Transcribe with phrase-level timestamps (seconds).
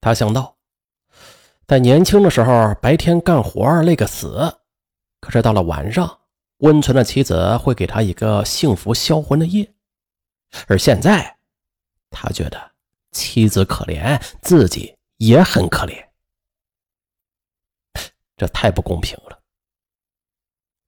[0.00, 0.56] 他想到，
[1.66, 4.60] 在年轻的时候，白天干活累个死，
[5.20, 6.20] 可是到了晚上，
[6.58, 9.74] 温存的妻子会给他一个幸福销魂的夜。
[10.66, 11.38] 而现在，
[12.10, 12.72] 他觉得
[13.10, 16.06] 妻子可怜，自己也很可怜，
[18.36, 19.40] 这太不公平了。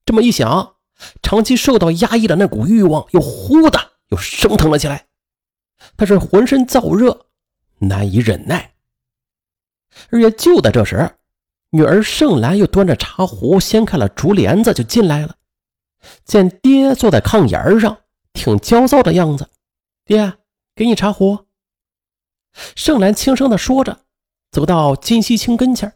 [0.06, 0.76] 这么一想，
[1.20, 5.08] 长期受到压抑的那股欲望又忽的又升腾了起来，
[5.96, 7.26] 他是浑身燥热，
[7.80, 8.74] 难以忍耐。
[10.10, 11.16] 而也就在这时，
[11.70, 15.36] 女儿盛兰又端着茶壶掀开了竹帘子就进来了。
[16.24, 17.98] 见爹坐在炕沿上，
[18.32, 19.48] 挺焦躁的样子。
[20.04, 20.34] 爹，
[20.74, 21.46] 给你茶壶。
[22.74, 24.00] 盛兰轻声的说着，
[24.50, 25.92] 走到金希清跟前，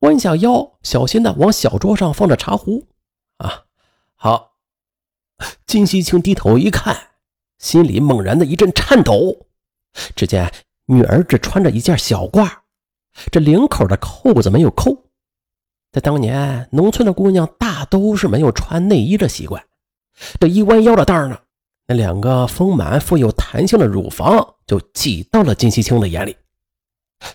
[0.00, 2.86] 弯下腰，小心的往小桌上放着茶壶。
[3.38, 3.64] 啊，
[4.14, 4.52] 好。
[5.66, 6.96] 金希清低头一看，
[7.58, 9.46] 心里猛然的一阵颤抖。
[10.14, 10.52] 只见
[10.86, 12.50] 女儿只穿着一件小褂。
[13.30, 15.04] 这领口的扣子没有扣，
[15.92, 19.64] 在当年农村的姑娘大都是没有穿内衣的习惯。
[20.38, 21.38] 这一弯腰的当呢，
[21.86, 26.36] 那两个丰满富有弹性的乳房就挤到了金希清的眼里，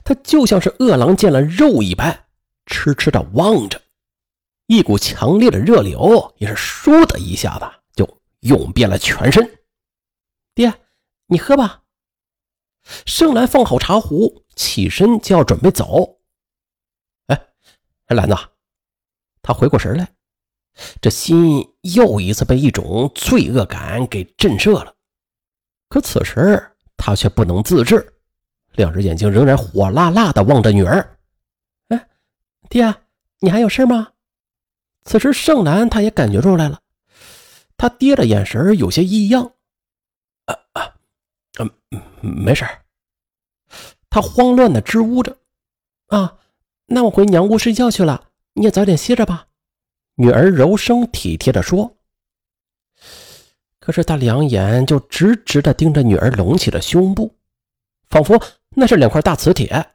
[0.03, 2.25] 他就像是饿狼见了肉一般，
[2.65, 3.81] 痴痴的望着。
[4.67, 9.59] 一股强烈的热流也是倏的一下子就涌遍了全身。
[10.55, 10.73] 爹，
[11.27, 11.81] 你喝吧。
[13.05, 14.40] 盛兰放好茶壶。
[14.55, 16.19] 起身就要准备走，
[17.27, 17.41] 哎，
[18.07, 18.35] 兰子，
[19.41, 20.07] 他回过神来，
[21.01, 24.95] 这心又一次被一种罪恶感给震慑了。
[25.89, 28.13] 可此时他却不能自制，
[28.73, 31.17] 两只眼睛仍然火辣辣的望着女儿。
[31.89, 32.09] 哎，
[32.69, 32.93] 爹，
[33.39, 34.13] 你还有事吗？
[35.03, 36.79] 此时盛兰他也感觉出来了，
[37.75, 39.51] 他爹的眼神有些异样。
[40.45, 40.93] 啊啊，
[41.59, 41.69] 嗯，
[42.21, 42.63] 没事
[44.11, 45.37] 他慌乱的支吾着，
[46.07, 46.37] 啊，
[46.87, 49.47] 那我回娘屋睡觉去了，你也早点歇着吧。
[50.15, 51.95] 女儿柔声体贴的说。
[53.79, 57.33] 可是他两眼就直直的盯着女儿隆起的胸部，
[58.09, 58.39] 仿佛
[58.75, 59.93] 那是两块大磁铁，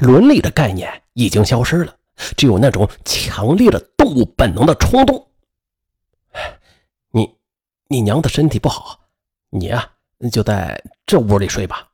[0.00, 1.96] 伦理的概念已经消失了，
[2.36, 5.28] 只有那种强烈的动物本能的冲动。
[7.12, 7.34] 你，
[7.86, 8.98] 你娘的身体不好，
[9.50, 9.92] 你啊，
[10.32, 11.88] 就在这屋里睡吧。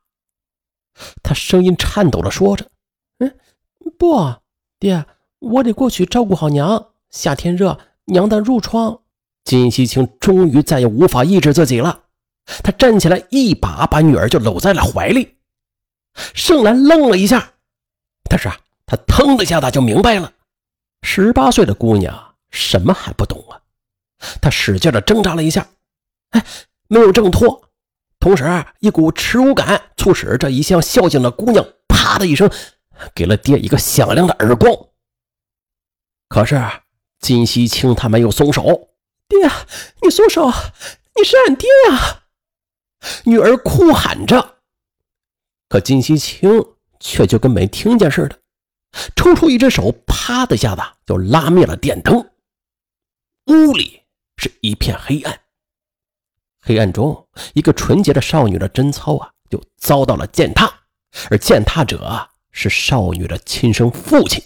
[1.23, 2.65] 他声音颤抖的说着
[3.19, 3.35] ：“嗯，
[3.97, 4.35] 不，
[4.79, 5.05] 爹，
[5.39, 6.87] 我得过去照顾好娘。
[7.09, 8.99] 夏天热，娘的褥疮。”
[9.43, 12.03] 金希清终于再也无法抑制自己了，
[12.63, 15.37] 他站起来，一把把女儿就搂在了怀里。
[16.33, 17.53] 盛兰愣了一下，
[18.29, 20.31] 但是啊，他腾的一下子就明白了，
[21.01, 23.59] 十八岁的姑娘什么还不懂啊？
[24.39, 25.67] 他使劲的挣扎了一下，
[26.29, 26.45] 哎，
[26.87, 27.63] 没有挣脱。
[28.21, 28.45] 同时，
[28.79, 32.49] 一股耻辱感促使这一向孝敬的姑娘“啪”的一声，
[33.15, 34.71] 给了爹一个响亮的耳光。
[36.29, 36.61] 可是
[37.19, 38.89] 金希清他没有松手，
[39.27, 39.49] 爹，
[40.03, 40.51] 你松手！
[41.15, 42.23] 你是俺爹呀！
[43.25, 44.59] 女儿哭喊着。
[45.67, 46.63] 可金希清
[46.99, 48.39] 却就跟没听见似的，
[49.15, 52.29] 抽出一只手，啪的一下子就拉灭了电灯。
[53.47, 54.03] 屋里
[54.37, 55.39] 是一片黑暗。
[56.61, 60.71] 黑暗中，一个纯洁的少女的贞操啊，就遭到了践踏，
[61.29, 64.43] 而践踏者是少女的亲生父亲。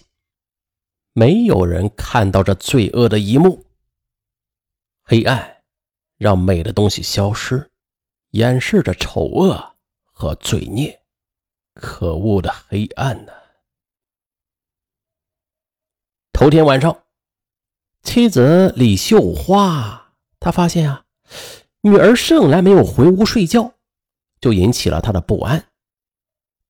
[1.13, 3.65] 没有人看到这罪恶的一幕。
[5.03, 5.63] 黑暗
[6.17, 7.69] 让美的东西消失，
[8.31, 11.01] 掩饰着丑恶和罪孽。
[11.73, 13.33] 可恶的黑暗呐！
[16.31, 17.03] 头天晚上，
[18.01, 21.05] 妻子李秀花，她发现啊。
[21.85, 23.71] 女儿盛来没有回屋睡觉，
[24.41, 25.63] 就引起了他的不安。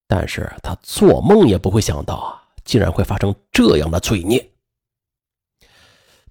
[0.07, 4.51] 但是他做梦也不会想到啊，竟然会发生这样的罪孽。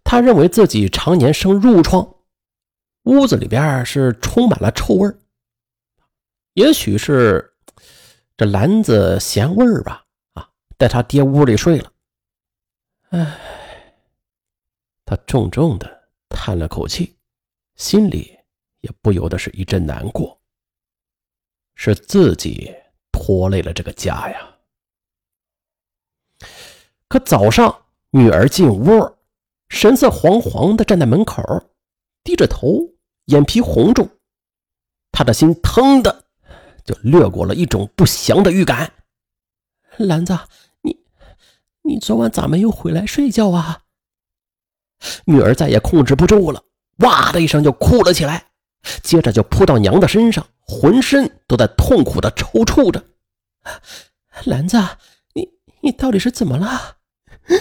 [0.04, 2.14] 他认为自己常年生褥疮，
[3.04, 5.10] 屋子里边是充满了臭味
[6.52, 7.54] 也许是
[8.36, 11.90] 这篮子咸味吧，啊，在他爹屋里睡了。
[13.08, 13.94] 唉，
[15.06, 17.16] 他重重的叹了口气，
[17.76, 18.38] 心里。
[18.84, 20.38] 也不由得是一阵难过，
[21.74, 22.70] 是自己
[23.10, 24.56] 拖累了这个家呀。
[27.08, 29.16] 可早上女儿进屋，
[29.70, 31.42] 神色惶惶的站在门口，
[32.22, 32.94] 低着头，
[33.26, 34.06] 眼皮红肿，
[35.10, 36.26] 他的心腾的
[36.84, 38.92] 就掠过了一种不祥的预感。
[39.96, 40.38] 兰子，
[40.82, 41.02] 你
[41.82, 43.84] 你昨晚咋没有回来睡觉啊？
[45.24, 46.62] 女儿再也控制不住了，
[46.98, 48.50] 哇的一声就哭了起来。
[49.02, 53.04] 接着就扑到娘的身上，浑身都在痛苦的抽搐着。
[54.44, 54.76] 兰子，
[55.34, 55.48] 你
[55.80, 56.98] 你到底是怎么了？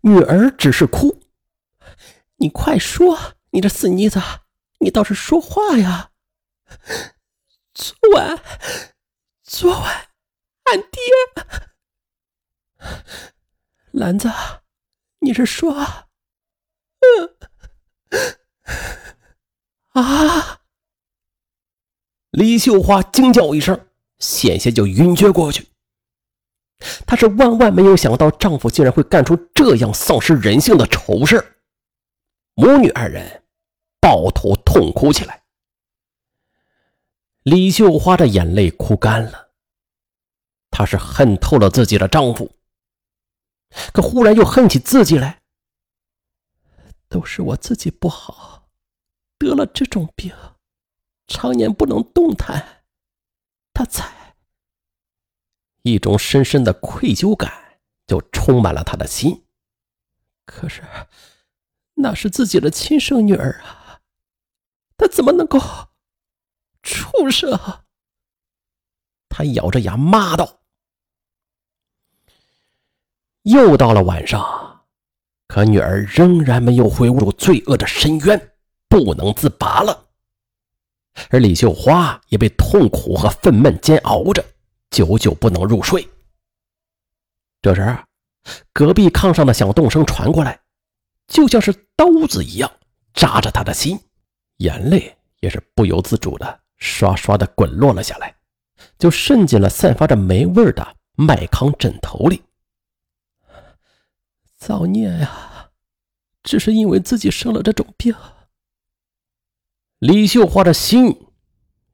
[0.00, 1.22] 女儿只是哭。
[2.36, 4.20] 你快说，你这死妮子，
[4.78, 6.12] 你倒是说话呀！
[7.74, 8.40] 昨晚，
[9.42, 10.08] 昨晚，
[10.64, 11.00] 俺爹，
[13.92, 14.30] 兰子，
[15.20, 16.07] 你是说，
[19.92, 20.60] 啊？
[22.30, 23.88] 李秀花惊叫一声，
[24.18, 25.66] 险些就晕厥过去。
[27.06, 31.56] 她是万万没有想到，丈夫竟然会干出这样丧失人性的丑事。
[32.54, 33.42] 母女二人
[34.00, 35.42] 抱头痛哭起来。
[37.42, 39.50] 李秀花的眼泪哭干了，
[40.70, 42.52] 她是恨透了自己的丈夫，
[43.92, 45.40] 可忽然又恨起自己来。
[47.08, 48.68] 都是我自己不好，
[49.38, 50.34] 得了这种病，
[51.26, 52.84] 常年不能动弹，
[53.72, 54.36] 他才
[55.82, 59.44] 一种深深的愧疚感就充满了他的心。
[60.44, 60.82] 可是。
[62.00, 64.02] 那是自己的亲生女儿啊，
[64.96, 65.58] 她怎么能够
[66.80, 67.58] 畜生？
[69.28, 70.60] 他咬着牙骂道。
[73.42, 74.67] 又到了晚上，
[75.48, 78.52] 可女儿仍然没有回入罪恶的深渊，
[78.88, 80.06] 不能自拔了。
[81.30, 84.44] 而李秀花也被痛苦和愤懑煎熬着，
[84.90, 86.06] 久久不能入睡。
[87.60, 87.98] 这时，
[88.72, 90.60] 隔壁炕上的响动声传过来。
[91.26, 92.70] 就像是刀子一样
[93.12, 93.98] 扎着他的心，
[94.58, 98.34] 眼泪也是不由自主的刷刷的滚落了下来，
[98.98, 102.42] 就渗进了散发着霉味的麦糠枕头里。
[104.58, 105.70] 造孽呀！
[106.42, 108.14] 只是因为自己生了这种病，
[109.98, 111.14] 李秀花的心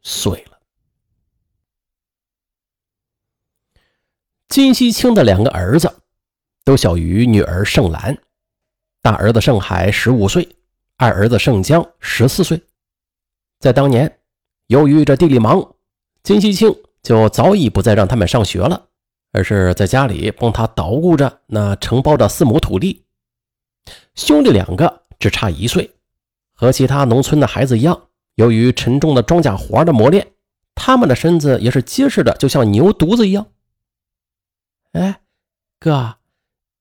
[0.03, 0.61] 碎了。
[4.49, 6.03] 金熙清的两个儿子
[6.65, 8.17] 都小于女儿盛兰。
[9.03, 10.57] 大儿子盛海十五岁，
[10.97, 12.63] 二儿子盛江十四岁。
[13.59, 14.21] 在当年，
[14.69, 15.75] 由于这地里忙，
[16.23, 18.89] 金熙庆就早已不再让他们上学了，
[19.35, 23.05] 而是在家里帮他捣鼓着那承包的四亩土地。
[24.15, 25.93] 兄弟两个只差一岁，
[26.55, 28.01] 和其他农村的孩子一样，
[28.37, 30.29] 由于沉重的庄稼活的磨练，
[30.77, 33.49] 他们的身子也是结实的，就像牛犊子一样。
[34.93, 35.21] 哎，
[35.81, 36.19] 哥，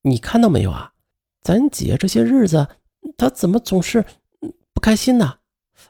[0.04, 0.94] 你看到没有啊？
[1.42, 2.68] 咱姐这些日子，
[3.18, 4.06] 她怎么总是
[4.74, 5.40] 不开心呢？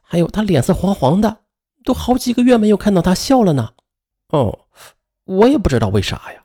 [0.01, 1.39] 还有她脸色黄黄的，
[1.83, 3.73] 都好几个月没有看到她笑了呢。
[4.29, 4.67] 哦，
[5.25, 6.42] 我也不知道为啥呀。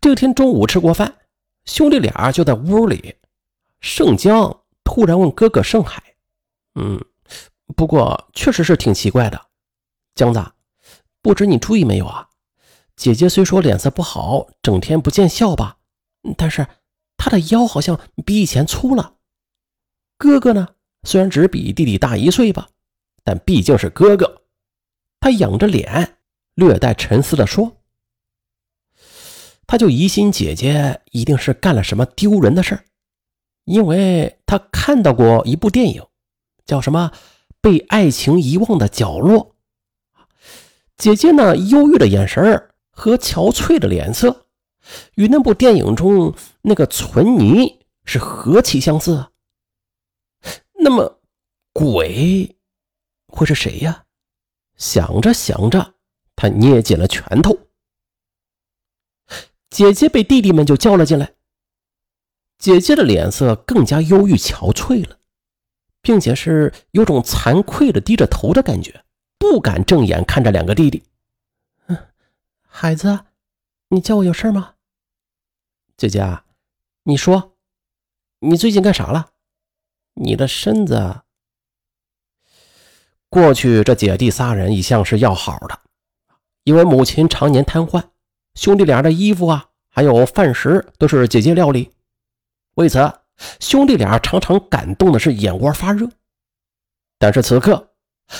[0.00, 1.16] 这天中午吃过饭，
[1.64, 3.16] 兄弟俩就在屋里。
[3.80, 6.02] 盛江突然问哥哥盛海
[6.74, 7.04] ：“嗯，
[7.76, 9.40] 不过确实是挺奇怪的，
[10.14, 10.44] 江子，
[11.22, 12.28] 不知你注意没有啊？
[12.96, 15.78] 姐姐虽说脸色不好，整天不见笑吧，
[16.36, 16.66] 但是……”
[17.20, 19.16] 她的腰好像比以前粗了。
[20.16, 20.68] 哥哥呢，
[21.02, 22.68] 虽然只比弟弟大一岁吧，
[23.24, 24.42] 但毕竟是哥哥。
[25.18, 26.18] 他仰着脸，
[26.54, 27.76] 略带沉思地说
[29.68, 32.84] ：“他就疑心姐姐一定是干了什么丢人的事儿，
[33.64, 36.02] 因为他看到过一部电影，
[36.66, 37.12] 叫什么
[37.60, 39.54] 《被爱情遗忘的角落》。
[40.96, 44.46] 姐姐那忧郁的眼神和憔悴的脸色。”
[45.16, 49.30] 与那部电影中那个存妮是何其相似啊！
[50.72, 51.20] 那么，
[51.74, 52.56] 鬼
[53.26, 54.04] 会是谁呀？
[54.78, 55.92] 想着想着，
[56.34, 57.57] 他捏紧了拳头。
[59.78, 61.34] 姐姐被弟弟们就叫了进来。
[62.58, 65.18] 姐姐的脸色更加忧郁憔悴了，
[66.02, 69.04] 并且是有种惭愧的低着头的感觉，
[69.38, 71.04] 不敢正眼看着两个弟弟。
[71.86, 71.96] 嗯，
[72.66, 73.20] 孩子，
[73.90, 74.74] 你叫我有事吗？
[75.96, 76.40] 姐姐，
[77.04, 77.52] 你说，
[78.40, 79.30] 你最近干啥了？
[80.14, 81.20] 你的身子……
[83.28, 85.82] 过去这姐弟仨人一向是要好的，
[86.64, 88.08] 因为母亲常年瘫痪，
[88.56, 89.67] 兄弟俩的衣服啊，
[89.98, 91.90] 还有饭食都是姐姐料理，
[92.76, 93.12] 为此
[93.58, 96.08] 兄弟俩常常感动的是眼窝发热。
[97.18, 97.94] 但是此刻，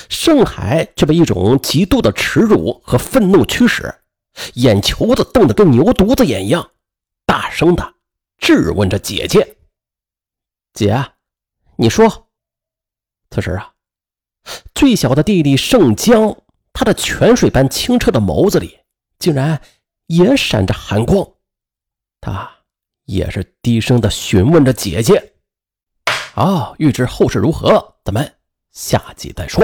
[0.09, 3.93] 盛海却被一种极度的耻辱和愤怒驱使，
[4.55, 6.71] 眼球子瞪得跟牛犊子眼一样。
[7.27, 7.95] 大声的
[8.38, 9.57] 质问着姐姐
[10.73, 11.07] ：“姐，
[11.75, 12.29] 你说。”
[13.35, 13.73] 此时啊，
[14.77, 16.37] 最小的弟弟盛江，
[16.73, 18.79] 他的泉水般清澈的眸子里
[19.19, 19.61] 竟然
[20.07, 21.29] 也闪着寒光，
[22.21, 22.51] 他
[23.05, 25.35] 也是低声的询问着姐姐
[26.35, 28.35] ：“啊，欲知后事如何，咱们
[28.73, 29.63] 下集再说。”